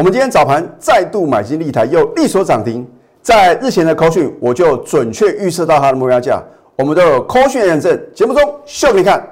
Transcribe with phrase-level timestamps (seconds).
[0.00, 2.88] 我们今天早盘再度买进立台，又力所涨停。
[3.20, 6.42] 在日前的扣讯，我就准确预测到它的目标价，
[6.76, 8.02] 我们都有扣讯验证。
[8.14, 9.22] 节目中秀给你看。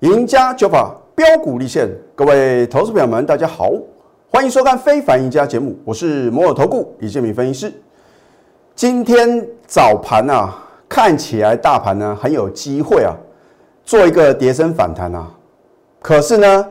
[0.00, 3.70] 赢家九法标股立现，各位投资朋友们，大家好，
[4.30, 7.74] 欢迎收看《非凡赢家》节目，我是摩尔投顾李建明分析师。
[8.76, 10.52] 今天早盘啊，
[10.88, 13.14] 看起来大盘呢很有机会啊，
[13.84, 15.30] 做一个跌升反弹啊。
[16.02, 16.68] 可是呢，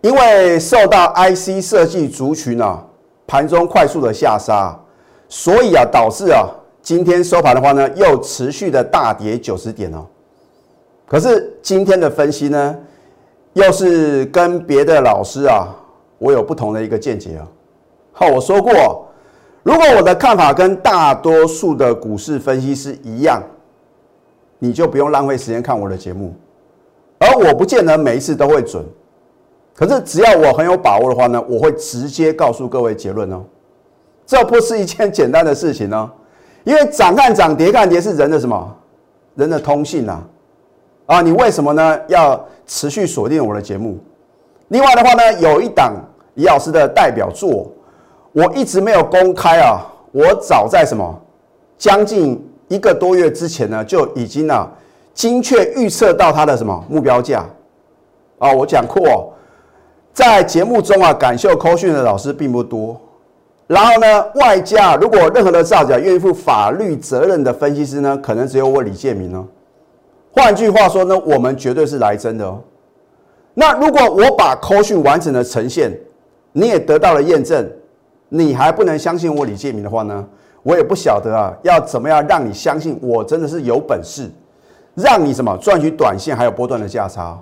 [0.00, 2.80] 因为受到 IC 设计族群啊
[3.26, 4.78] 盘中快速的下杀，
[5.28, 6.46] 所以啊导致啊
[6.80, 10.06] 今天收盘的话呢，又持续的大跌九十点哦。
[11.04, 12.76] 可是今天的分析呢，
[13.54, 15.66] 又是跟别的老师啊，
[16.18, 17.42] 我有不同的一个见解啊。
[18.12, 19.08] 好，我说过，
[19.62, 23.42] 如果我的看法跟大多数的股市分析师一样，
[24.58, 26.34] 你就不用浪费时间看我的节目。
[27.18, 28.82] 而我不见得每一次都会准，
[29.74, 33.44] 可是只要我很有把握的话呢，我会直接告诉各位结论哦。
[34.26, 36.10] 这不是一件简单的事情哦，
[36.64, 38.76] 因为涨看涨，跌看跌是人的什么？
[39.34, 40.22] 人的通性呐。
[41.04, 42.00] 啊，你为什么呢？
[42.08, 43.98] 要持续锁定我的节目？
[44.68, 45.94] 另外的话呢，有一档
[46.34, 47.70] 李老师的代表作，
[48.32, 49.86] 我一直没有公开啊。
[50.12, 51.20] 我早在什么
[51.78, 54.68] 将近一个多月之前呢，就已经啊
[55.14, 57.44] 精确预测到它的什么目标价
[58.38, 58.52] 啊。
[58.52, 59.32] 我讲过，
[60.12, 63.00] 在节目中啊，感秀扣讯的老师并不多。
[63.68, 69.46] 然后呢，外加如果任何的造假愿意负法律责任的分析师呢，可能只有我李建明哦。
[70.32, 72.60] 换句话说呢，我们绝对是来真的哦。
[73.54, 75.96] 那如果我把扣讯完整的呈现，
[76.52, 77.68] 你也得到了验证，
[78.30, 80.26] 你还不能相信我李建明的话呢？
[80.62, 84.30] 我也不晓得啊，要怎么样让你相信我真的是有本事，
[84.94, 87.38] 让你什么赚取短线还有波段的价差？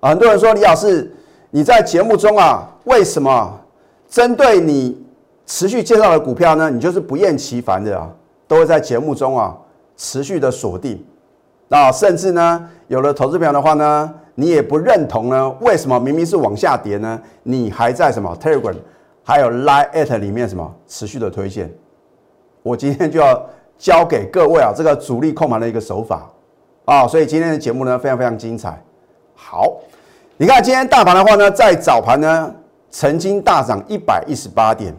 [0.00, 1.10] 很多人说李老师，
[1.50, 3.60] 你在节目中啊，为什么
[4.08, 5.02] 针对你
[5.46, 6.70] 持续介绍的股票呢？
[6.70, 8.10] 你就是不厌其烦的啊，
[8.48, 9.54] 都会在节目中啊
[9.96, 11.04] 持续的锁定。
[11.68, 15.50] 那甚至呢，有了投资朋友的话呢，你也不认同呢？
[15.60, 17.20] 为什么明明是往下跌呢？
[17.42, 18.76] 你还在什么 Telegram，
[19.24, 21.72] 还有 Line at 里面什么持续的推荐？
[22.62, 23.44] 我今天就要
[23.78, 26.30] 教给各位啊，这个主力控盘的一个手法
[26.84, 28.78] 啊，所以今天的节目呢，非常非常精彩。
[29.34, 29.76] 好，
[30.36, 32.54] 你看今天大盘的话呢，在早盘呢，
[32.90, 34.94] 曾经大涨一百一十八点。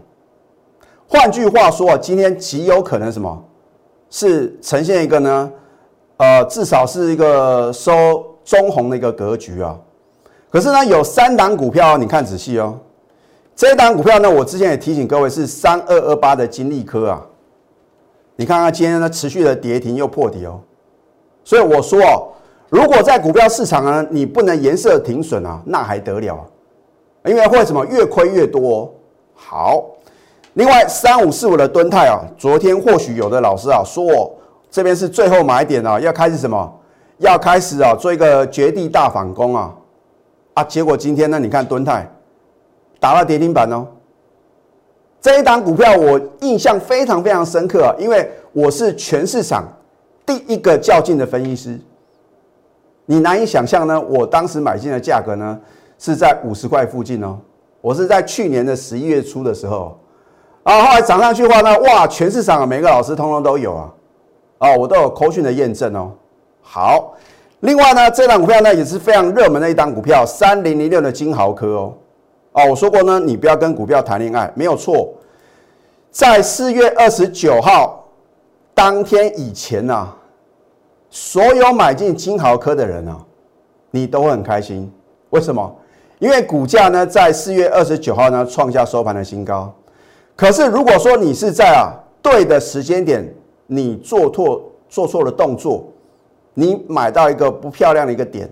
[1.07, 3.43] 换句话说啊，今天极有可能什么，
[4.09, 5.51] 是呈现一个呢？
[6.17, 7.91] 呃，至少是一个收
[8.43, 9.77] 中红的一个格局啊。
[10.49, 12.79] 可是呢，有三档股票，你看仔细哦。
[13.55, 17.25] 这一档股票呢，我之前也提醒各位是三二二八的金利科啊。
[18.35, 20.59] 你看看今天呢，持续的跌停又破底哦。
[21.43, 22.27] 所以我说哦，
[22.69, 26.45] 如果在股票市场呢，你不能颜色停损啊，那还得了？
[27.25, 28.93] 因为会什么越亏越多。
[29.33, 29.85] 好，
[30.55, 34.33] 另外三五四五的吨泰啊，昨天或许有的老师啊说。
[34.69, 36.79] 这边是最后买点啊，要开始什么？
[37.19, 39.73] 要开始啊，做一个绝地大反攻啊！
[40.55, 42.05] 啊，结果今天呢，你看敦泰
[42.99, 43.87] 打了跌停板哦。
[45.21, 49.63] 这一档股票我印象非常非常深刻啊，因为我是全市场
[50.25, 51.79] 第一个较劲的分析师。
[53.07, 55.59] 你难以想象呢，我当时买进的价格呢
[55.97, 57.39] 是在五十块附近哦。
[57.81, 59.99] 我是在去年的十一月初的时候
[60.63, 63.93] 啊，后来涨上去的话呢，哇，全市场每个老师通通都有啊。
[64.59, 66.11] 哦，我都有扣讯的验证哦。
[66.61, 67.13] 好，
[67.59, 71.93] 另外呢，这档股票呢也是非常热门的一档股票，三零零六的金豪科哦。
[72.55, 75.13] 哦，我说过呢，你不要跟股票谈恋爱，没有错。
[76.09, 78.05] 在四月二十九号
[78.73, 80.13] 当天以前呢，
[81.09, 83.19] 所有买进金豪科的人啊，
[83.91, 84.89] 你都会很开心。
[85.31, 85.75] 为什么？
[86.19, 89.73] 因为股价呢在四月二十九号呢创下收盘的新高。
[90.33, 91.91] 可是如果说你是在啊
[92.21, 93.35] 对的时间点，
[93.67, 95.89] 你做错做错了动作，
[96.53, 98.49] 你买到一个不漂亮的一个点，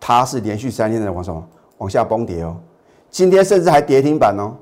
[0.00, 1.40] 它是连续三天的往什么
[1.78, 2.56] 往下崩跌哦，
[3.12, 4.54] 今天甚至还跌停板哦，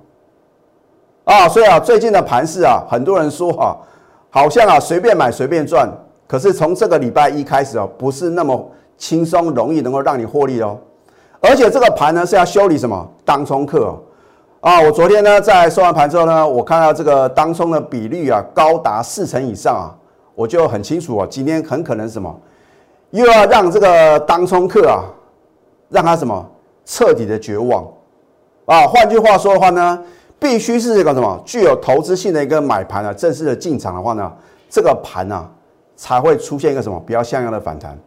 [1.25, 3.77] 啊，所以啊，最近的盘势啊，很多人说啊，
[4.29, 5.89] 好像啊随便买随便赚，
[6.27, 10.77] 可是从这个礼拜一开始哦，不是那么轻松容易能够让你获利哦，
[11.41, 13.09] 而且这个盘呢是要修理什么？
[13.25, 13.97] 当冲客。
[14.61, 19.95] 啊，我昨天呢在收完盘之后呢，我看到这个当冲的比率啊高达四成以上啊，
[20.35, 22.37] 我就很清楚啊，今天很可能什么，
[23.11, 25.05] 又要让这个当冲客啊，
[25.89, 26.45] 让他什么？
[26.85, 27.87] 彻底的绝望。
[28.71, 28.87] 啊。
[28.87, 30.01] 换句话说的话呢，
[30.39, 34.33] 必须是这个什么具有投资性的一个买盘啊，正式的进场的话呢，
[34.69, 35.51] 这个盘啊
[35.97, 37.99] 才会出现一个什么比较像样的反弹。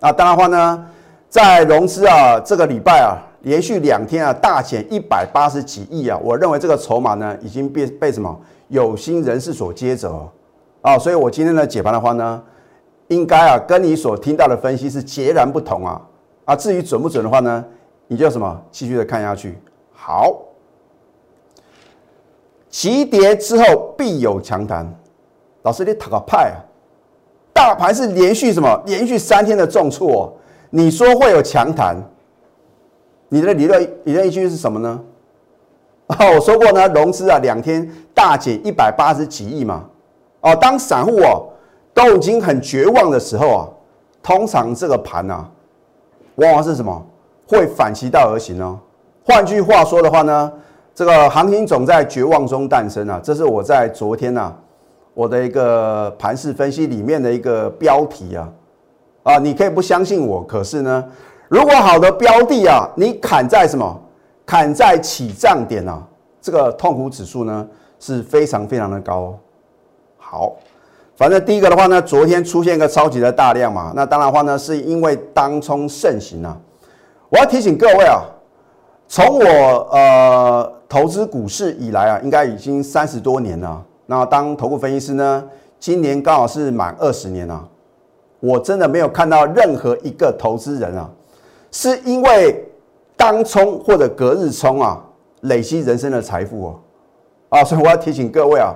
[0.00, 0.86] 那当然话呢，
[1.28, 8.34] 在融资啊这个礼拜啊连续两天啊大减一百八十几亿啊，我认为这个筹码呢已经被被什么
[8.68, 10.28] 有心人士所接走
[10.82, 12.42] 啊，所以我今天的解盘的话呢，
[13.08, 16.00] 应该啊跟你所听到的分析是截然不同啊
[16.44, 17.64] 啊，至于准不准的话呢，
[18.08, 19.56] 你就什么继续的看下去。
[20.06, 20.40] 好。
[22.70, 24.86] 急跌之后必有强弹，
[25.62, 26.62] 老师你讨个派啊！
[27.52, 28.80] 大盘是连续什么？
[28.86, 30.32] 连续三天的重挫，
[30.70, 31.96] 你说会有强弹？
[33.30, 35.00] 你的理论理论依据是什么呢？
[36.06, 39.86] 哦，我说过呢，融资啊两天大减一百八十几亿嘛。
[40.42, 41.48] 哦，当散户哦
[41.92, 43.68] 都已经很绝望的时候啊，
[44.22, 45.50] 通常这个盘啊，
[46.36, 47.04] 往往是什么？
[47.48, 48.78] 会反其道而行哦。
[49.26, 50.52] 换句话说的话呢？
[50.94, 53.20] 这个行情总在绝望中诞生啊！
[53.22, 54.52] 这是我在昨天呐，
[55.14, 58.48] 我的一个盘势分析里面的一个标题啊
[59.24, 59.38] 啊！
[59.38, 61.04] 你可以不相信我，可是呢，
[61.48, 64.00] 如果好的标的啊，你砍在什么？
[64.46, 66.00] 砍在起涨点啊，
[66.40, 67.68] 这个痛苦指数呢
[67.98, 69.36] 是非常非常的高。
[70.18, 70.54] 好，
[71.16, 76.56] 反正第一个的话呢，昨天出现一个超级的大量嘛，那当然话呢，是因为当冲盛行啊。
[77.28, 78.22] 我要提醒各位啊。
[79.08, 79.44] 从我
[79.92, 83.80] 呃投资股市以来啊，应该已经三十多年了。
[84.06, 85.44] 那当投顾分析师呢，
[85.78, 87.68] 今年刚好是满二十年了。
[88.40, 91.08] 我真的没有看到任何一个投资人啊，
[91.70, 92.64] 是因为
[93.16, 95.00] 当冲或者隔日冲啊，
[95.42, 96.80] 累积人生的财富哦。
[97.48, 98.74] 啊，所以我要提醒各位啊，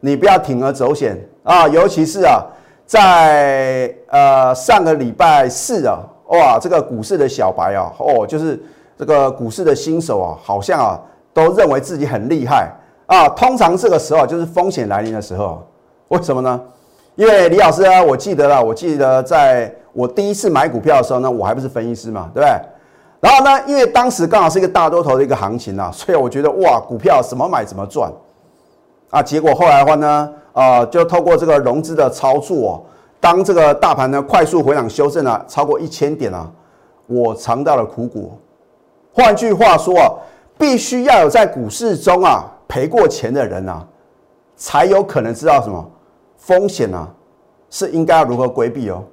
[0.00, 2.44] 你不要铤而走险啊，尤其是啊，
[2.84, 8.60] 在呃上个礼拜四啊，哇，这个股市的小白啊，哦，就是。
[9.02, 10.96] 这个股市的新手啊，好像啊
[11.34, 12.70] 都认为自己很厉害
[13.06, 13.28] 啊。
[13.30, 15.60] 通常这个时候就是风险来临的时候，
[16.06, 16.60] 为什么呢？
[17.16, 22.56] 因为李老师啊，我记得了，我记得在我第一次买股票的时候呢，我还不是分析师嘛，对不对？
[23.18, 28.08] 然后呢，因为当时刚好是一个大多头的一个行情啊，所以我觉得哇，股票怎么买怎么赚
[29.10, 29.20] 啊。
[29.20, 32.86] 结果后来的话呢，呃，就透过这个融资的操作，
[33.18, 36.48] 当这个大盘呢快速回档修正了超过一千点啊，
[37.08, 38.38] 我尝到了苦果。
[39.12, 40.10] 换句话说啊，
[40.58, 43.86] 必须要有在股市中啊赔过钱的人啊，
[44.56, 45.90] 才有可能知道什么
[46.36, 47.08] 风险啊
[47.70, 49.04] 是应该要如何规避哦。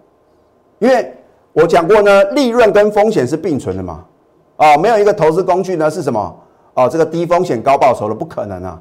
[0.80, 1.13] 因为
[1.51, 4.06] 我讲过呢，利润跟风险是并存的嘛。
[4.56, 6.40] 啊，没有一个投资工具呢是什么？
[6.74, 8.80] 哦，这个低风险高报酬的不可能啊。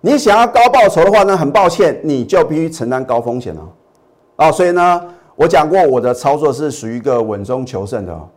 [0.00, 3.62] 你想要高报酬的话呢，很抱歉，你就必须承担高风险了。
[4.36, 5.04] 啊，所以呢，
[5.34, 8.28] 我讲过我的操作是属于一个稳中求胜的。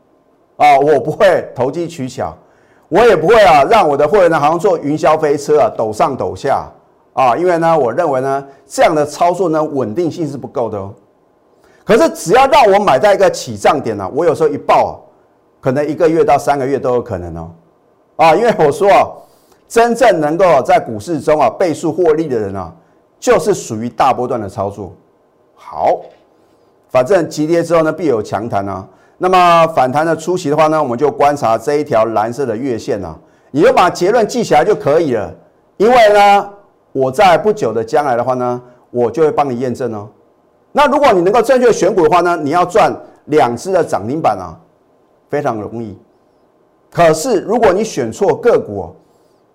[0.61, 2.37] 啊，我不会投机取巧，
[2.87, 6.71] 我也不会啊，让我的会员呢好像坐云霄飞车啊，抖上抖下
[7.13, 10.93] 啊，因为呢，我认为呢，这样的操作呢，稳定性是不够的哦。
[11.83, 15.01] 可是只要让我买在一个起涨点呢，我有时候一报，
[15.59, 17.49] 可能一个月到三个月都有可能哦。
[18.17, 19.07] 啊，因为我说啊，
[19.67, 22.71] 真正能够在股市中啊倍数获利的人啊，
[23.19, 24.93] 就是属于大波段的操作。
[25.55, 26.01] 好，
[26.87, 28.87] 反正急跌之后呢，必有强弹啊。
[29.23, 33.15] 那么反弹的初期的话呢，我们就观察这一条蓝色的月线啊，
[33.51, 35.31] 你就把结论记起来就可以了。
[35.77, 36.49] 因为呢，
[36.91, 38.59] 我在不久的将来的话呢，
[38.89, 40.09] 我就会帮你验证哦。
[40.71, 42.91] 那如果你能够正确选股的话呢，你要赚
[43.25, 44.57] 两只的涨停板啊，
[45.29, 45.95] 非常容易。
[46.91, 48.89] 可是如果你选错个股，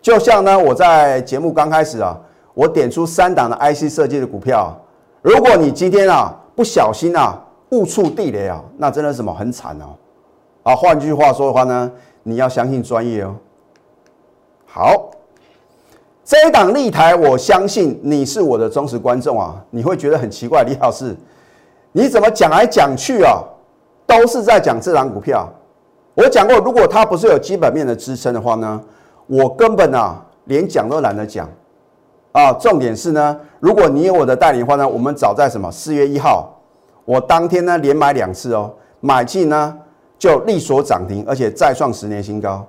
[0.01, 2.17] 就像呢，我在节目刚开始啊，
[2.55, 4.81] 我点出三档的 IC 设计的股票，
[5.23, 7.43] 如果你今天啊不小心啊。
[7.71, 9.97] 误触地雷啊，那真的什么很惨哦！
[10.63, 11.91] 啊，换句话说的话呢，
[12.23, 13.35] 你要相信专业哦。
[14.67, 15.11] 好，
[16.25, 19.65] 这一档立台，我相信你是我的忠实观众啊。
[19.71, 21.17] 你会觉得很奇怪，李老师，
[21.91, 23.43] 你怎么讲来讲去啊，
[24.07, 25.49] 都是在讲这档股票？
[26.15, 28.81] 我讲过，如果它不是有基本面的支撑的话呢，
[29.27, 31.49] 我根本啊连讲都懒得讲
[32.33, 32.53] 啊。
[32.53, 36.53] 重点是呢，如果你有我的代理的话呢，我们早在什么四月一号。
[37.07, 38.71] 我当天呢连买两次哦，
[39.01, 39.75] 买进呢
[40.19, 42.67] 就力所涨停，而且再创十年新高。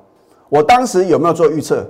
[0.48, 1.86] 我当时有没有做预测？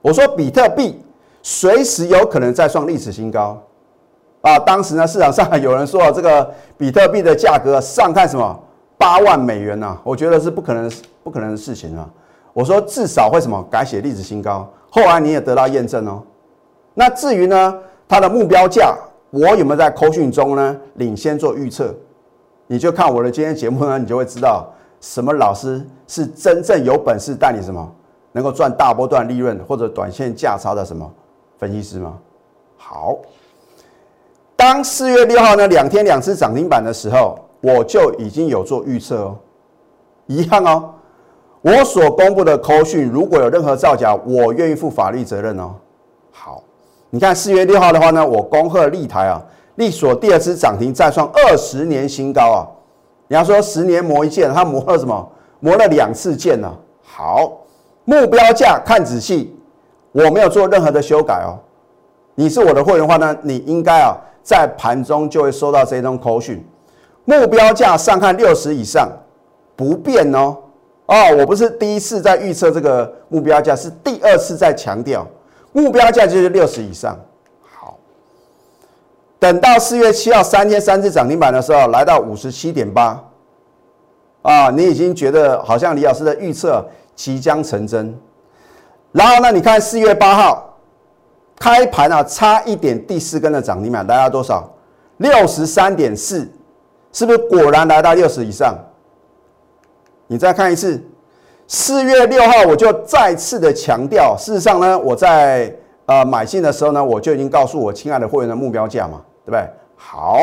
[0.00, 1.00] 我说比特币
[1.42, 3.62] 随时有可能再创历史新高
[4.40, 4.58] 啊！
[4.58, 8.58] 当时呢市场上有人说这个比特币的价格上看什么
[8.98, 9.96] 八万美元呐？
[10.02, 10.90] 我觉得是不可能
[11.22, 12.08] 不可能的事情啊！
[12.52, 14.68] 我说至少会什么改写历史新高。
[14.90, 16.22] 后来你也得到验证哦。
[16.94, 18.96] 那至于呢它的目标价？
[19.32, 21.94] 我有没有在扣讯中呢领先做预测？
[22.66, 24.70] 你就看我的今天节目呢，你就会知道
[25.00, 27.90] 什么老师是真正有本事带你什么
[28.32, 31.10] 能够赚大波段利润或者短线价差的什么
[31.58, 32.18] 分析师吗？
[32.76, 33.16] 好，
[34.54, 39.38] 当四月六号呢两天两次涨停板的时候，我就已经有做预测哦。
[40.26, 40.94] 一样哦，
[41.62, 45.74] 我所公布的扣讯如果有任何造假，我愿意负法律责任哦。
[46.30, 46.62] 好，
[47.14, 49.38] 你看四月六号的话呢，我恭贺立台啊，
[49.74, 52.64] 立所第二次涨停再创二十年新高啊。
[53.28, 55.30] 你要说十年磨一剑，它磨了什么？
[55.60, 56.72] 磨了两次剑呢。
[57.02, 57.52] 好，
[58.06, 59.54] 目标价看仔细，
[60.12, 61.60] 我没有做任何的修改哦。
[62.34, 66.64] 你是我的会员的话呢，你应该啊在盘中就会收到这通口讯，
[67.26, 69.06] 目标价上看六十以上
[69.76, 70.56] 不变哦。
[71.04, 75.26] 哦，我不是第一次在预测这个目标价，是第二次在强调
[75.72, 77.18] 目标价就是六十以上。
[77.62, 77.98] 好，
[79.38, 83.22] 等到四月七号三天三次涨停板的时候，来到五十七点八，
[84.42, 88.16] 啊，你已经觉得好像李老师的预测即将成真。
[89.10, 90.68] 然后呢，你看四月八号。
[91.54, 94.68] 开盘啊，差一点第四根的涨停板来到多少？
[95.18, 96.50] 六十三点四，
[97.12, 98.76] 是不是果然来到六十以上？
[100.26, 101.00] 你再看一次，
[101.74, 105.74] 四月六号我就再次的强调，事实上呢，我在
[106.04, 109.66] 呃买进的时候呢，我就已经告诉我亲爱的会员的目标价嘛，对不对？
[109.96, 110.42] 好，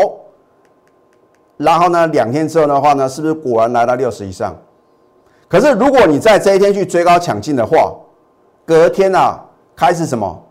[1.57, 4.55] 然后呢，两天之后的话呢，是不是果然来到六十以上？
[5.47, 7.93] 可是如果你在这一天去追高抢进的话，
[8.65, 9.39] 隔天啊
[9.75, 10.43] 开始什么？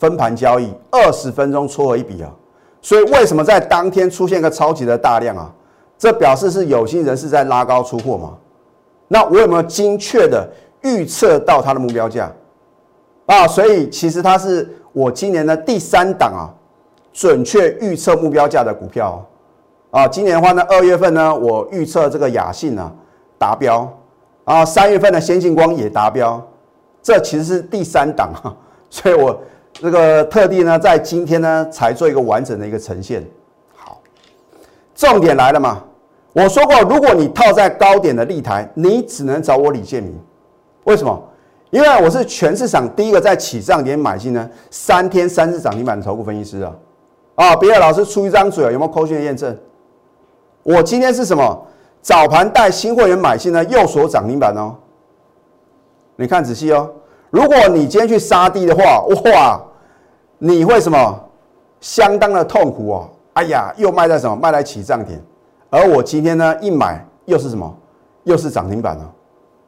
[0.00, 2.28] 分盘交易二十分钟撮合一笔啊，
[2.82, 5.48] 所以为什么在当天出现个超级的大量啊？
[5.96, 8.32] 这表示是有心人士在拉高出货嘛？
[9.08, 10.48] 那我有没有精确的
[10.82, 12.30] 预测到它的目标价
[13.26, 13.46] 啊？
[13.46, 16.44] 所以其实它是我今年的第三档啊，
[17.12, 19.24] 准确预测目标价的股票
[19.90, 20.08] 啊。
[20.08, 22.92] 今年的话呢，二月份呢，我预测这个雅信啊
[23.38, 23.90] 达标
[24.44, 26.40] 啊，三月份的先进光也达标，
[27.02, 28.54] 这其实是第三档啊，
[28.90, 29.40] 所以我。
[29.76, 33.26] 这个特地呢，在今天呢，才做一个完整的一个呈现。
[33.74, 34.00] 好，
[34.94, 35.82] 重点来了嘛？
[36.34, 40.12] 我说过，如果你套在高点的立台，你只能找我李建明。
[40.82, 41.18] 为什么？
[41.70, 46.72] 因为我是全市场第一个在起涨点买进呢，三天三次涨停板的投顾分析师啊！
[47.36, 49.56] 啊，别的老师出一张嘴，有没有扣讯的验证？
[50.64, 51.66] 我今天是什么？
[52.02, 54.74] 早盘带新会员买进呢，右手涨停板哦。
[56.16, 56.90] 你看仔细哦。
[57.30, 59.60] 如果你今天去杀低的话，哇，
[60.38, 61.20] 你会什么？
[61.80, 63.10] 相当的痛苦哦！
[63.34, 64.36] 哎呀，又卖在什么？
[64.36, 65.20] 卖在起涨点，
[65.74, 67.76] 而我今天呢一买又是什么？
[68.22, 69.12] 又是涨停板了。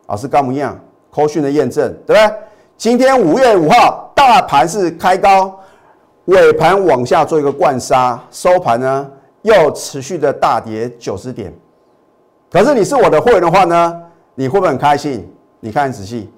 [0.06, 0.78] 老师刚一样，
[1.12, 2.36] 科讯的验证，对不对？
[2.76, 5.58] 今天五月五号，大盘是开高，
[6.26, 9.10] 尾盘往下做一个灌杀，收盘呢
[9.42, 11.52] 又持续的大跌九十点。
[12.52, 14.00] 可是你是我的会员的话呢，
[14.36, 15.28] 你会不会很开心？
[15.58, 16.30] 你看仔细。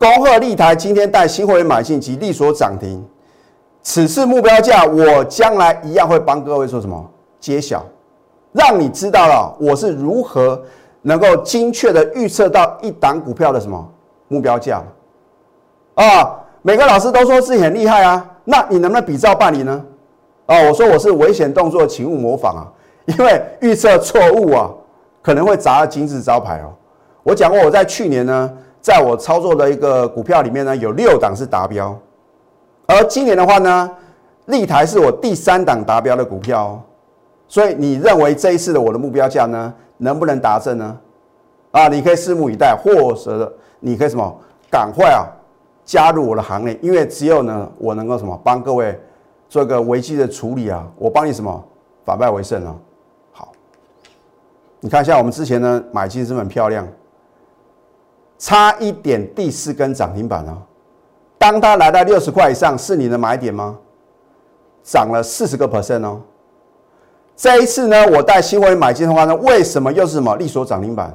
[0.00, 3.06] 恭贺立台今天带新会员买进及利所涨停，
[3.84, 7.08] 此次目标价我将来一样会帮各位说什么
[7.38, 7.86] 揭晓，
[8.56, 10.60] 让你知道了我是如何
[11.02, 13.88] 能够精确的预测到一档股票的什么
[14.28, 14.82] 目标价
[15.94, 16.40] 啊！
[16.62, 19.84] 每个老师都说自己很厉害啊，那你能不能比照办理呢？
[20.46, 22.66] 啊，我说我是危险动作，请勿模仿啊，
[23.06, 24.70] 因为预测错误啊，
[25.22, 26.72] 可能会砸了金字招牌哦。
[27.22, 28.52] 我讲过我在去年呢。
[28.78, 31.98] 在我操作的一个股票里面呢，有六档是达标，
[32.86, 33.90] 而今年的话呢，
[34.44, 36.80] 立台是我第三档达标的股票，
[37.48, 40.98] 所以你认为这一次的我的目标价呢，能不能达成呢？
[41.70, 45.26] 啊，你可以拭目以待，或者你可以什么，赶快啊
[45.84, 48.98] 加入我的行列，因为只有呢，我能够什么帮各位
[49.48, 51.64] 做一个危机的处理啊，我帮你什么
[52.04, 52.74] 反败为胜啊。
[53.32, 53.52] 好，
[54.80, 56.86] 你看一下我们之前呢买进是很漂亮。
[58.38, 60.58] 差一点第四根涨停板啊，
[61.38, 63.78] 当它来到六十块以上，是你的买点吗？
[64.82, 66.20] 涨了四十个 percent 哦。
[67.36, 71.14] 这一次呢，我带新会员买进的话呢，为什么又是什么利索涨停板？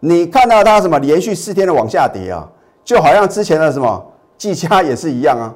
[0.00, 2.48] 你看到它什么连续四天的往下跌啊，
[2.84, 4.04] 就好像之前的什么
[4.38, 5.52] 技嘉也是一样啊。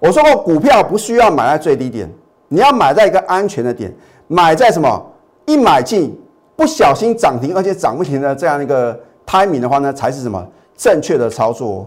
[0.00, 2.10] 我说过，股票不需要买在最低点，
[2.48, 3.94] 你要买在一个安全的点，
[4.26, 5.06] 买在什么
[5.46, 6.18] 一买进
[6.56, 8.98] 不小心涨停，而且涨不停的这样一个。
[9.30, 10.42] timing 的话呢，才是什么
[10.74, 11.86] 正确的操作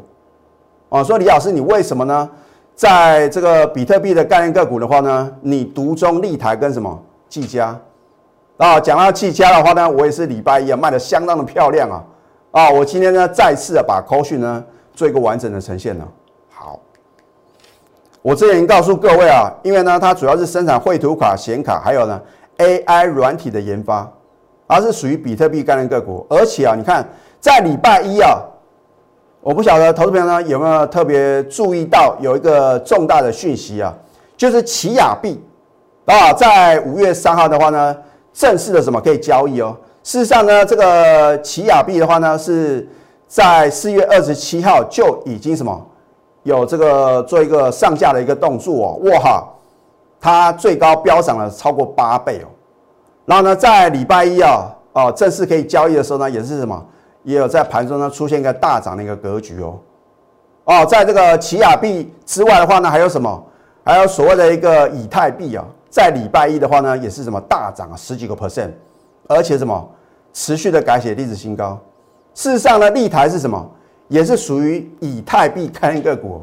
[0.90, 1.04] 哦？
[1.04, 2.30] 说李老师，你为什么呢？
[2.76, 7.80] 在这个比特币的概念个股的话呢，你独中立台跟什么技嘉
[8.58, 8.80] 啊？
[8.80, 12.04] 讲到技嘉的话呢，我也是礼拜一啊卖的相当的漂亮啊
[12.52, 12.70] 啊！
[12.70, 16.08] 我今天呢再次啊把扣讯呢做一个完整的呈现了。
[16.52, 16.80] 好，
[18.22, 22.22] 我之前已经告诉各位啊，因为呢它主要是生产绘图卡、显卡，还有呢
[22.58, 24.12] AI 软体的研发，
[24.68, 27.08] 而是属于比特币概念个股，而且啊，你看。
[27.42, 28.38] 在礼拜一啊，
[29.40, 33.92] 我不晓得投资朋友呢有没有特别注意到有一个重大的讯息啊，
[34.38, 35.44] 就是奇亚币
[36.12, 37.96] 啊，在五月三号的话呢，
[38.34, 39.74] 正式的什么可以交易哦。
[40.04, 42.86] 事实上呢，这个奇亚币的话呢，是
[43.28, 45.88] 在四月二十七号就已经什么
[46.44, 49.48] 有这个做一个上架的一个动作哦，哇哈，
[50.20, 52.48] 它最高飙涨了超过八倍哦。
[53.24, 56.86] 然后呢，在礼拜一啊，哦，正式可以交易的时候呢，也是什么，
[57.24, 59.80] 也有在盘中呢出现一个大涨的一个格局哦。
[60.66, 63.42] 哦，在这个奇亚币之外的话呢，还有什么？
[63.84, 68.72] 还有所谓的一个以太币啊，在礼拜一的话呢，也是什么大涨啊，十几个 percent。
[69.28, 69.90] 而且什么
[70.34, 71.78] 持续的改写历史新高。
[72.34, 73.70] 事实上呢，立台是什么？
[74.08, 76.42] 也是属于以太币概念个股。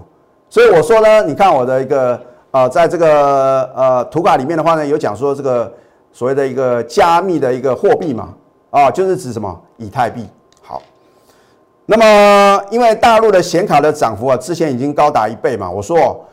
[0.49, 2.19] 所以我说呢，你看我的一个
[2.51, 5.71] 呃，在这个呃图卡里面的话呢，有讲说这个
[6.13, 8.35] 所谓的一个加密的一个货币嘛，
[8.71, 10.27] 啊，就是指什么以太币。
[10.63, 10.81] 好，
[11.85, 15.71] 那么因为大陆的显卡的涨幅啊，之前已经高达一倍嘛。
[15.71, 16.25] 我说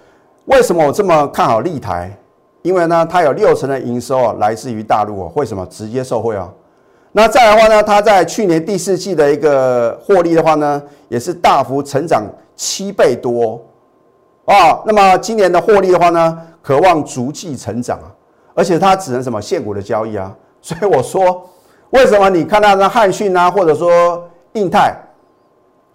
[0.45, 2.17] 为什么我这么看好立台？
[2.65, 5.31] 因为呢，它有六成的营收啊，来自于大陆哦。
[5.35, 5.63] 为什么？
[5.67, 6.51] 直接受惠啊。
[7.11, 12.23] 那再的话呢，它在去年第四季的一个获利的话呢，也是大幅成长
[12.55, 13.61] 七倍多
[14.45, 14.81] 啊。
[14.83, 18.09] 那么今年的获利的话呢，渴望逐季成长啊。
[18.55, 20.35] 而且它只能什么现股的交易啊。
[20.59, 21.47] 所以我说，
[21.91, 24.91] 为什么你看到那汉讯啊，或者说印泰，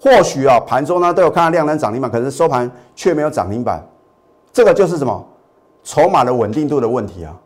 [0.00, 3.84] 或许啊盘中呢都有看到量能涨停板，可是收盘却没有涨停板，
[4.52, 5.26] 这个就是什么？
[5.82, 7.36] 筹码的稳定度的问题啊，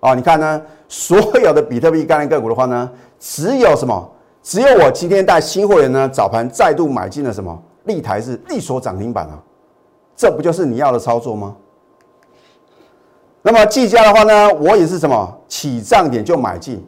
[0.00, 4.10] 啊，你看呢，所有的比特币概念个股的话呢，只有什么？
[4.42, 7.56] 只有我今天带新会员呢，早盘再度买进了什么？
[7.84, 9.38] 立台是力所涨停板啊，
[10.16, 11.56] 这不就是你要的操作吗？
[13.42, 16.84] 那么技嘉的话呢，我也是什么起涨点就买进，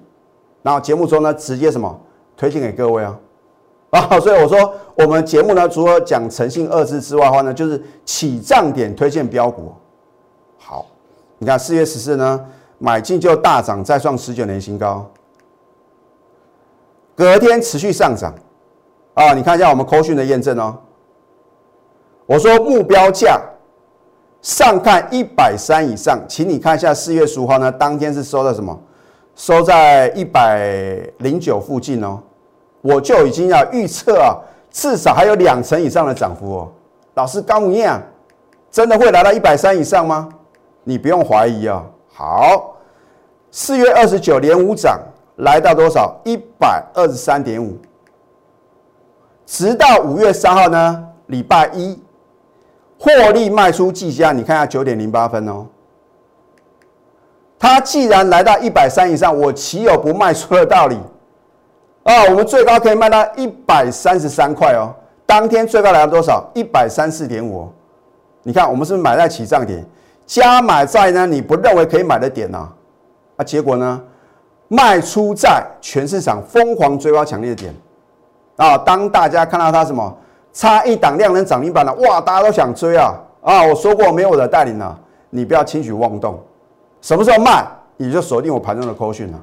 [0.62, 2.00] 然后节目中呢直接什么
[2.36, 3.18] 推荐给各位啊，
[3.90, 9.72] 啊，所以我说我们节目呢除了讲诚信二字之外的话呢，就是起涨点推荐标股。
[11.44, 12.40] 你看四月十四呢，
[12.78, 15.04] 买进就大涨，再创十九年新高，
[17.14, 18.34] 隔天持续上涨，
[19.12, 20.74] 啊，你看一下我们扣讯的验证哦。
[22.24, 23.38] 我说目标价
[24.40, 28.80] 上看一百三以上，请你看一下四月十五号呢，当天是收在什么？
[29.34, 32.18] 收在一百零九附近哦，
[32.80, 36.72] 我就已经要预测啊，至少还有两成以上的涨幅哦。
[37.12, 38.00] 老师高一样，
[38.70, 40.30] 真的会来到一百三以上吗？
[40.84, 42.76] 你不用怀疑啊，好，
[43.50, 45.00] 四月二十九连五涨，
[45.36, 46.14] 来到多少？
[46.24, 47.76] 一百二十三点五，
[49.46, 51.08] 直到五月三号呢？
[51.28, 51.98] 礼拜一
[52.98, 55.66] 获利卖出计价，你看下九点零八分哦。
[57.58, 60.98] 它既然来到一百三以上，我岂有不卖出的道理？
[62.02, 64.94] 啊，我们最高可以卖到一百三十三块哦。
[65.24, 66.46] 当天最高来到多少？
[66.54, 67.72] 一百三四点五。
[68.42, 69.82] 你看，我们是不是买在起涨点？
[70.26, 71.26] 加买在呢？
[71.26, 72.68] 你不认为可以买的点呢？
[73.36, 74.02] 啊，结果呢？
[74.68, 77.74] 卖出在全市场疯狂追高抢烈的点
[78.56, 78.78] 啊！
[78.78, 80.16] 当大家看到它什么
[80.52, 83.14] 差一档量能涨停板了，哇，大家都想追啊！
[83.42, 86.40] 啊，我说过没有我的带领呢，你不要轻举妄动。
[87.02, 87.64] 什么时候卖，
[87.98, 89.40] 你就锁定我盘中的扣讯了。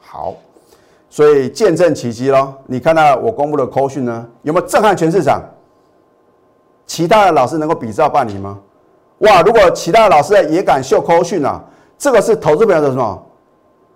[0.00, 0.32] 好，
[1.10, 2.54] 所以见证奇迹喽！
[2.66, 5.42] 你看到我公布的扣讯呢，有没有震撼全市场？
[6.86, 8.60] 其他的老师能够比照办理吗？
[9.18, 9.40] 哇！
[9.42, 11.62] 如果其他的老师也敢秀扣讯啊，
[11.96, 13.22] 这个是投资朋友的什么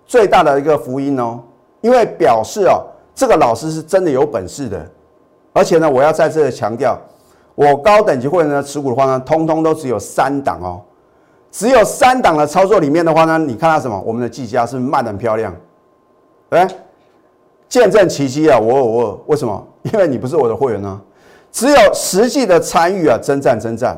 [0.05, 1.39] 最大的一个福音哦，
[1.81, 2.81] 因为表示哦，
[3.13, 4.83] 这个老师是真的有本事的。
[5.53, 6.97] 而且呢，我要在这里强调，
[7.55, 10.81] 我高等级会员的持股的话呢，通通都只有三档哦，
[11.51, 14.01] 只有三档的操作里面的话呢，你看到什么？
[14.05, 15.53] 我们的技嘉是卖的很漂亮，
[16.49, 16.67] 哎，
[17.69, 18.57] 见证奇迹啊！
[18.57, 19.67] 我我为什么？
[19.83, 20.99] 因为你不是我的会员呢，
[21.51, 23.97] 只有实际的参与啊，征战征战。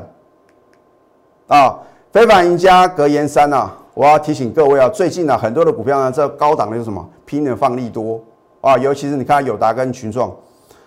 [1.46, 1.78] 啊，
[2.10, 8.18] 非凡赢家格言三啊，我要提醒各位啊，最近呢很多的股票呢，这高档的是什么拼命放利多
[8.62, 10.32] 啊，尤其是你看友达跟群创，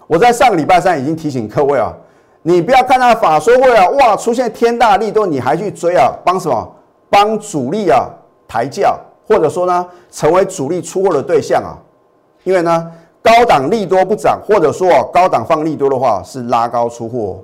[0.08, 1.94] 我在上个礼拜三已经提醒各位啊，
[2.42, 6.68] 你不要看到法说会啊，哇，出现天大利多，你还去追啊，帮什么？
[7.10, 8.10] 帮主力啊
[8.48, 11.78] 抬轿，或者说呢，成为主力出货的对象啊，
[12.44, 12.92] 因为呢，
[13.22, 17.44] 高档利多不涨，或者说高档放利多的话，是拉高出货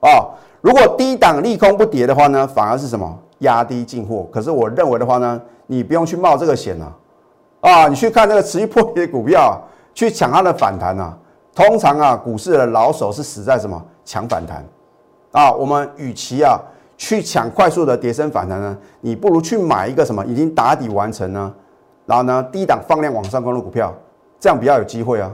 [0.00, 0.32] 啊。
[0.60, 4.26] 如果低档利空不跌的话呢，反而是什么压低进货？
[4.32, 6.92] 可是我认为的话呢，你不用去冒这个险啊！
[7.60, 9.60] 啊，你去看那个持续破跌的股票，
[9.94, 11.16] 去抢它的反弹啊！
[11.54, 14.64] 通常啊，股市的老手是死在什么抢反弹
[15.32, 15.52] 啊？
[15.52, 16.58] 我们与其啊
[16.96, 21.52] 去抢快速的跌升反弹呢，你不如去买一个什么已经打底完成呢，
[22.06, 23.94] 然后呢低档放量往上攻的股票，
[24.40, 25.30] 这样比较有机会啊！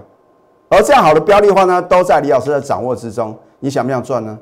[0.69, 4.39] 而这样好的标的话呢，都在李老师的掌握之中，你想不想赚呢？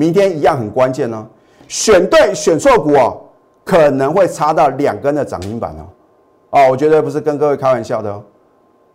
[0.00, 1.26] 明天一样很关键呢，
[1.68, 3.20] 选对选错股哦，
[3.62, 5.84] 可能会差到两根的涨停板哦。
[6.48, 8.22] 哦，我绝对不是跟各位开玩笑的哦。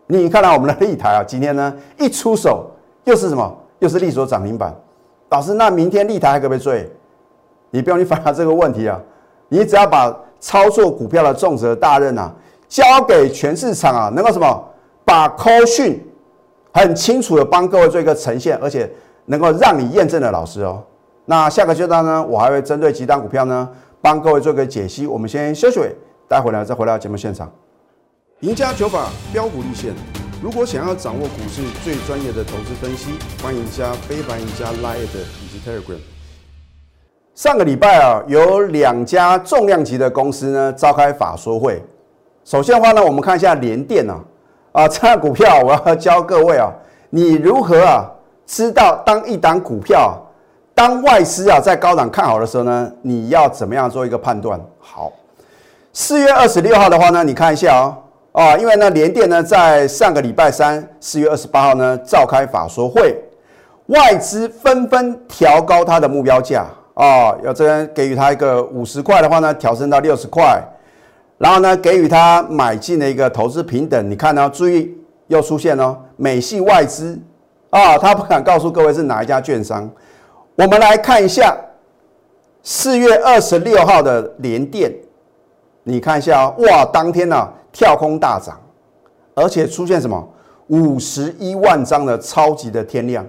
[0.07, 2.71] 你看到我们的立台啊，今天呢一出手
[3.03, 3.55] 又是什么？
[3.77, 4.73] 又是利索涨停板。
[5.29, 6.91] 老师，那明天立台还可不可以追？
[7.69, 8.99] 你不用去烦恼这个问题啊，
[9.47, 12.33] 你只要把操作股票的重责大任啊，
[12.67, 14.65] 交给全市场啊，能够什么？
[15.05, 16.03] 把扣讯
[16.73, 18.91] 很清楚的帮各位做一个呈现，而且
[19.25, 20.81] 能够让你验证的老师哦。
[21.25, 23.69] 那下个阶段呢，我还会针对几档股票呢，
[24.01, 25.07] 帮各位做个解析。
[25.07, 25.79] 我们先休息，
[26.27, 27.51] 待会呢再回到节目现场。
[28.41, 29.93] 赢家九法标股立线。
[30.43, 33.11] 如果想要掌握股市最专业的投资分析，
[33.41, 35.97] 欢迎加非凡、赢家 Line 以及 Telegram。
[37.33, 41.83] 上个礼拜啊，有两家重量级的公司呢召开法说会。
[42.43, 44.23] 首先的话呢，我们看一下联电啊，
[44.73, 46.71] 啊，这样股票我要教各位啊，
[47.09, 48.11] 你如何啊
[48.45, 50.21] 知道当一档股票，
[50.75, 54.59] 当外资啊在高档看好的时候呢，你要怎么样做一个判断？
[54.77, 55.11] 好，
[55.93, 57.97] 四月二十六号的话呢，你看一下哦。
[58.33, 63.15] 啊，因为呢，联电呢在上个礼拜三，四月二十八号呢召开法说会，
[63.85, 70.61] 外资纷纷调高它的目标价啊，要这边给予它一个五十块的话呢，调升到六十块，
[71.37, 74.11] 然后呢给予它买进的一个投资平等。
[74.11, 74.93] 你看呢，注意
[75.27, 77.17] 又出现了美系外资
[77.69, 79.89] 啊，他不敢告诉各位是哪一家券商。
[80.55, 81.55] 我们来看一下
[82.63, 84.91] 四月二十六号的联电，
[85.83, 87.49] 你看一下啊，哇，当天呢。
[87.77, 88.57] 跳空大涨，
[89.33, 90.25] 而且出现什么
[90.67, 93.27] 五十一万张的超级的天量。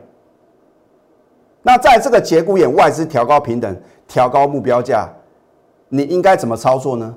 [1.62, 5.12] 那在这个节骨眼，外资调高平等，调高目标价，
[5.88, 7.12] 你应该怎么操作呢？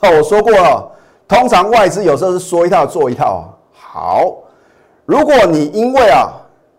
[0.00, 0.92] 哦我说过了，
[1.26, 3.52] 通常外资有时候是说一套做一套。
[3.72, 4.32] 好，
[5.04, 6.28] 如果你因为啊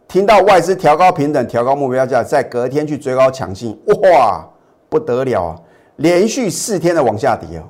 [0.08, 4.48] 听到外资调高平等、调高目标价，在隔天去追高抢进，哇，
[4.88, 5.62] 不得了啊！
[5.98, 7.64] 连续四天的往下跌哦。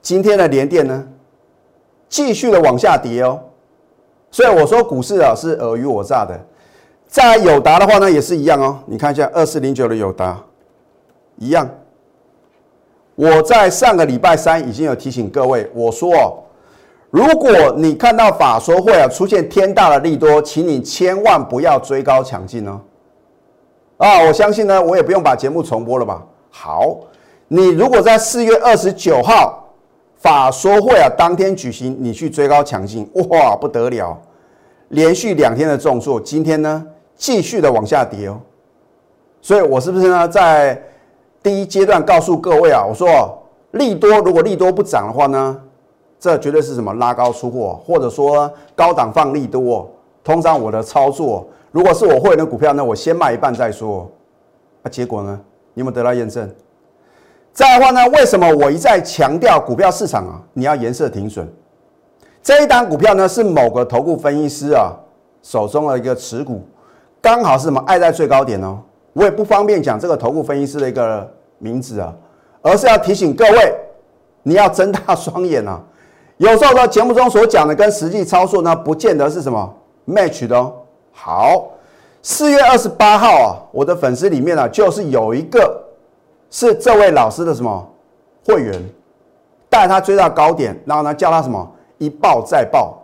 [0.00, 1.06] 今天的连电呢？
[2.08, 3.38] 继续的往下跌哦，
[4.30, 6.38] 所以我说股市啊是尔虞我诈的。
[7.06, 10.42] 在友达的话呢也是一样哦，你看一下二四零九的友达，
[11.36, 11.68] 一样。
[13.14, 16.38] 我在上个礼拜三已经有提醒各位，我说哦，
[17.10, 22.80] 如果你看到法说会啊出现天大的利多，请你千万不要追高抢进哦。
[23.98, 26.22] 啊，我相信呢，我也不用把节目重播了吧？
[26.50, 26.96] 好，
[27.48, 29.58] 你如果在四月二十九号。
[30.22, 34.14] 法说会啊，当天举行，你去追高抢进，哇，不得了！
[34.88, 38.38] 连续两天的重挫，今天呢继续的往下跌哦。
[39.40, 40.78] 所以，我是不是呢在
[41.42, 45.58] 第一阶段告诉各位啊，我说利多如果利多不涨的话呢，
[46.20, 49.90] 这绝对是什么拉高出货，或者说高档放利多。
[50.22, 54.06] 通常我的操作，如果是我会员的股票呢，我先卖一半再说。
[54.82, 55.40] 那结果呢，
[55.72, 56.48] 你有没有得到验证？
[57.52, 58.06] 再的话呢？
[58.10, 60.42] 为什么我一再强调股票市场啊？
[60.52, 61.50] 你要颜色停损。
[62.42, 64.92] 这一单股票呢，是某个头部分析师啊
[65.42, 66.62] 手中的一个持股，
[67.22, 68.78] 刚好是什么爱在最高点哦。
[69.14, 71.28] 我也不方便讲这个头部分析师的一个
[71.58, 72.14] 名字啊，
[72.60, 73.74] 而是要提醒各位，
[74.42, 75.82] 你要睁大双眼啊。
[76.40, 79.74] 有时候呢，节目中所讲的跟实际操作呢，不见得是什么
[80.08, 80.72] match 的哦。
[81.12, 81.68] 好，
[82.22, 85.86] 四月二十八号啊，我的粉丝里面呢，就是有一个。
[86.52, 87.88] 是这位老师的什么
[88.44, 88.82] 会员
[89.68, 92.98] 带他追到高点，然后呢叫他什么一报再报。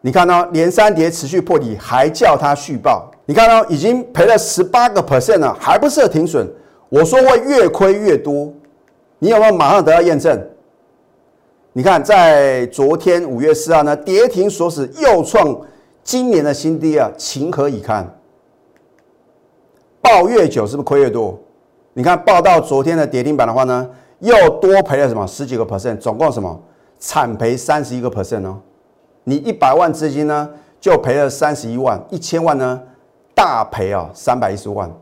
[0.00, 3.10] 你看到连三跌持续破底，还叫他续报。
[3.26, 6.48] 你看到已经赔了十八个 percent 了，还不设停损。
[6.88, 8.50] 我说会越亏越多，
[9.18, 10.40] 你有没有马上得到验证？
[11.74, 15.58] 你看在昨天五月四号呢，跌停锁死又创
[16.02, 18.06] 今年的新低啊，情何以堪？
[20.02, 21.38] 报越久是不是亏越多？
[21.94, 26.60] 你看报到昨天的跌停板的话呢，又多赔了什么十几个 percent，总共什么
[26.98, 28.60] 惨赔三十一个 percent 哦。
[29.24, 32.82] 你一百万资金呢，就赔了三十一万，一千万呢
[33.34, 34.92] 大赔啊三百一十万。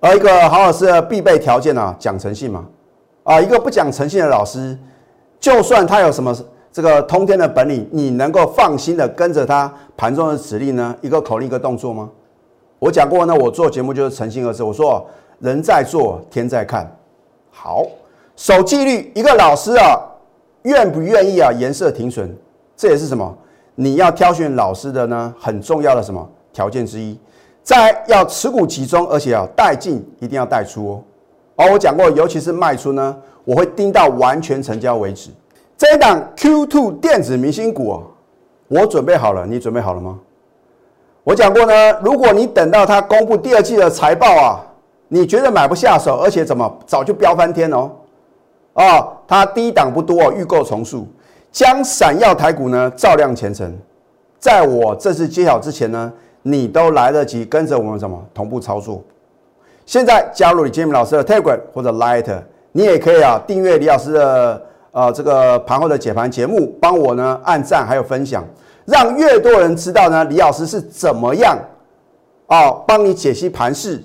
[0.00, 2.66] 而一个好老师的必备条件呢，讲诚信嘛。
[3.24, 4.76] 啊，一个不讲诚信的老师，
[5.38, 6.36] 就算他有什么
[6.72, 10.94] 这个通天的本领，你能够放心的跟着他盘中的指令呢？
[11.00, 12.10] 一个口令一个动作吗？
[12.78, 14.62] 我讲过呢，我做节目就是诚信二字。
[14.62, 15.06] 我说
[15.38, 16.90] 人在做，天在看。
[17.50, 17.86] 好，
[18.34, 20.00] 守纪律，一个老师啊，
[20.62, 21.52] 愿不愿意啊？
[21.52, 22.34] 颜色停损，
[22.76, 23.32] 这也是什么？
[23.76, 27.16] 你要挑选老师的呢，很重要的什么条件之一。
[27.62, 31.02] 再要持股集中，而且要带进，一定要带出哦。
[31.62, 35.30] 而我讲过，尤其是卖出呢，我会盯到完全成交为止。
[35.78, 38.02] 这一档 Q Two 电子明星股，
[38.68, 40.18] 我准备好了，你准备好了吗？
[41.24, 41.72] 我讲过呢，
[42.02, 44.60] 如果你等到它公布第二季的财报啊，
[45.08, 47.90] 你觉得买不下手，而且怎么早就飙翻天哦？
[48.74, 51.06] 哦，它低档不多哦，预购重塑，
[51.52, 53.72] 将闪耀台股呢照亮前程。
[54.38, 59.02] 在我这次揭晓之前呢，你都来得及跟着我们什么同步操作。
[59.86, 62.42] 现在加入李建明老师的 Telegram 或者 Light，
[62.72, 68.44] 你也可以啊订阅李老师的呃这个盘后的解盘节目，帮我呢按赞还有分享，
[68.84, 71.58] 让越多人知道呢李老师是怎么样
[72.46, 74.02] 哦帮你解析盘势。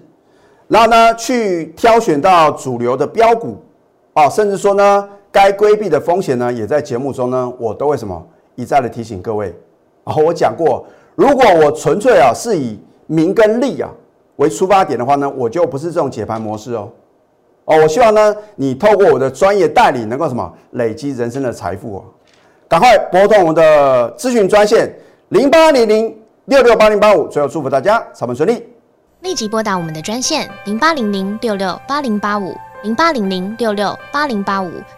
[0.70, 3.56] 然后呢，去挑选到主流的标股，
[4.12, 8.22] 啊，甚至说呢，该规避的风险呢，也在节目中呢，我都会什么
[8.56, 9.58] 一再的提醒各位。
[10.04, 10.86] 啊，我讲过，
[11.16, 13.90] 如果我纯粹啊是以名跟利啊
[14.38, 16.90] 为出发点的话呢，我就不是这种解盘模式哦。
[17.66, 22.06] 哦，我希望呢，你透过我的专业代理，能够什么累积人生的财富哦。
[22.68, 24.90] 赶快拨通我们的咨询专线
[25.30, 28.64] 零八零零六六八零八五，最后祝福大家上班顺利。
[29.22, 34.72] 立即拨打我们的专线零八零零六六八零八五零八零零六六八零八五